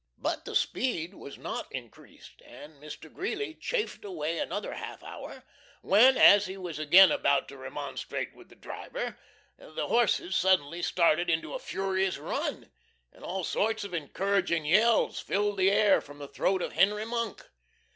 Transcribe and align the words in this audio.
But 0.17 0.45
the 0.45 0.55
speed 0.55 1.13
was 1.13 1.37
not 1.37 1.71
increased, 1.71 2.41
and 2.43 2.81
Mr. 2.81 3.01
Greeley 3.13 3.53
chafed 3.53 4.03
away 4.03 4.39
another 4.39 4.73
half 4.73 5.03
hour; 5.03 5.43
when, 5.83 6.17
as 6.17 6.47
he 6.47 6.57
was 6.57 6.79
again 6.79 7.11
about 7.11 7.47
to 7.49 7.57
remonstrate 7.57 8.33
with 8.33 8.49
the 8.49 8.55
driver, 8.55 9.19
the 9.59 9.89
horses 9.89 10.35
suddenly 10.35 10.81
started 10.81 11.29
into 11.29 11.53
a 11.53 11.59
furious 11.59 12.17
run, 12.17 12.71
and 13.13 13.23
all 13.23 13.43
sorts 13.43 13.83
of 13.83 13.93
encouraging 13.93 14.65
yells 14.65 15.19
filled 15.19 15.57
the 15.57 15.69
air 15.69 16.01
from 16.01 16.17
the 16.17 16.27
throat 16.27 16.63
of 16.63 16.73
Henry 16.73 17.05
Monk. 17.05 17.43